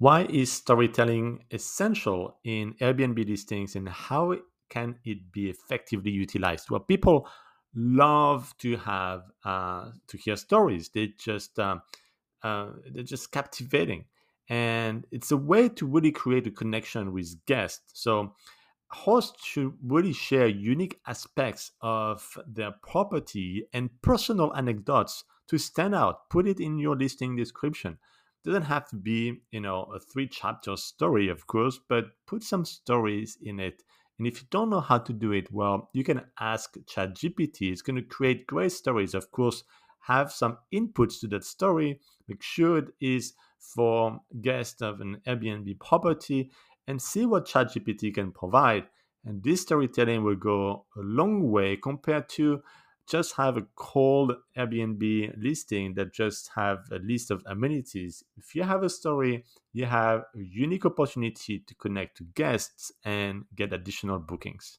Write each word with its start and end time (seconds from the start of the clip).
Why 0.00 0.22
is 0.22 0.50
storytelling 0.50 1.44
essential 1.50 2.38
in 2.42 2.72
Airbnb 2.80 3.28
listings 3.28 3.76
and 3.76 3.86
how 3.86 4.34
can 4.70 4.98
it 5.04 5.30
be 5.30 5.50
effectively 5.50 6.10
utilized? 6.10 6.70
Well, 6.70 6.80
people 6.80 7.28
love 7.74 8.56
to 8.60 8.78
have 8.78 9.24
uh, 9.44 9.90
to 10.06 10.16
hear 10.16 10.36
stories. 10.36 10.88
They 10.88 11.12
just 11.18 11.58
um, 11.58 11.82
uh, 12.42 12.70
they're 12.90 13.02
just 13.02 13.30
captivating, 13.30 14.06
and 14.48 15.06
it's 15.10 15.32
a 15.32 15.36
way 15.36 15.68
to 15.68 15.86
really 15.86 16.12
create 16.12 16.46
a 16.46 16.50
connection 16.50 17.12
with 17.12 17.36
guests. 17.44 17.92
So 17.92 18.34
hosts 18.88 19.44
should 19.44 19.74
really 19.84 20.14
share 20.14 20.48
unique 20.48 20.98
aspects 21.06 21.72
of 21.82 22.38
their 22.46 22.72
property 22.82 23.66
and 23.74 23.90
personal 24.00 24.56
anecdotes 24.56 25.24
to 25.48 25.58
stand 25.58 25.94
out. 25.94 26.30
Put 26.30 26.48
it 26.48 26.58
in 26.58 26.78
your 26.78 26.96
listing 26.96 27.36
description 27.36 27.98
doesn't 28.44 28.62
have 28.62 28.88
to 28.88 28.96
be 28.96 29.42
you 29.50 29.60
know 29.60 29.82
a 29.94 30.00
three 30.00 30.26
chapter 30.26 30.76
story 30.76 31.28
of 31.28 31.46
course 31.46 31.78
but 31.88 32.06
put 32.26 32.42
some 32.42 32.64
stories 32.64 33.38
in 33.42 33.60
it. 33.60 33.82
And 34.18 34.26
if 34.26 34.42
you 34.42 34.48
don't 34.50 34.68
know 34.70 34.80
how 34.80 34.98
to 34.98 35.12
do 35.12 35.32
it 35.32 35.52
well 35.52 35.90
you 35.92 36.04
can 36.04 36.22
ask 36.38 36.76
chatgpt. 36.86 37.56
It's 37.60 37.82
going 37.82 37.96
to 37.96 38.02
create 38.02 38.46
great 38.46 38.72
stories. 38.72 39.14
Of 39.14 39.30
course 39.30 39.64
have 40.00 40.32
some 40.32 40.58
inputs 40.72 41.20
to 41.20 41.28
that 41.28 41.44
story. 41.44 42.00
Make 42.26 42.42
sure 42.42 42.78
it 42.78 42.88
is 43.00 43.34
for 43.58 44.20
guests 44.40 44.80
of 44.80 45.00
an 45.00 45.20
airbnb 45.26 45.78
property 45.78 46.50
and 46.86 47.00
see 47.00 47.26
what 47.26 47.46
chatgpt 47.46 48.14
can 48.14 48.32
provide. 48.32 48.84
And 49.24 49.42
this 49.42 49.62
storytelling 49.62 50.24
will 50.24 50.36
go 50.36 50.86
a 50.96 51.00
long 51.00 51.50
way 51.50 51.76
compared 51.76 52.28
to 52.30 52.62
just 53.10 53.34
have 53.36 53.56
a 53.56 53.66
cold 53.74 54.32
Airbnb 54.56 55.34
listing 55.36 55.94
that 55.94 56.14
just 56.14 56.50
have 56.54 56.78
a 56.92 56.98
list 57.00 57.32
of 57.32 57.42
amenities. 57.46 58.22
If 58.36 58.54
you 58.54 58.62
have 58.62 58.84
a 58.84 58.88
story, 58.88 59.44
you 59.72 59.84
have 59.86 60.20
a 60.34 60.38
unique 60.38 60.86
opportunity 60.86 61.58
to 61.58 61.74
connect 61.74 62.18
to 62.18 62.24
guests 62.34 62.92
and 63.04 63.44
get 63.54 63.72
additional 63.72 64.20
bookings. 64.20 64.78